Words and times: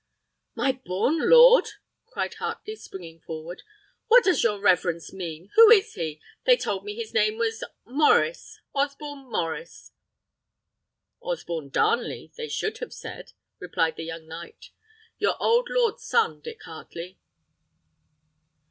"My 0.55 0.71
born 0.71 1.29
lord!" 1.29 1.67
cried 2.07 2.33
Heartley, 2.39 2.75
springing 2.75 3.19
forward; 3.19 3.61
"what 4.07 4.23
does 4.23 4.43
your 4.43 4.59
reverence 4.59 5.13
mean? 5.13 5.51
Who 5.55 5.69
is 5.69 5.93
he? 5.93 6.19
They 6.43 6.57
told 6.57 6.83
me 6.83 6.95
his 6.95 7.13
name 7.13 7.37
was 7.37 7.63
Maurice 7.85 8.59
Osborne 8.73 9.29
Maurice." 9.29 9.91
"Osborne 11.21 11.69
Darnley, 11.69 12.31
they 12.35 12.47
should 12.49 12.79
have 12.79 12.93
said," 12.93 13.33
replied 13.59 13.95
the 13.95 14.03
young 14.05 14.25
knight. 14.27 14.71
"Your 15.19 15.35
old 15.39 15.69
lord's 15.69 16.03
son, 16.03 16.39
Dick 16.41 16.61
Heartley." 16.65 17.19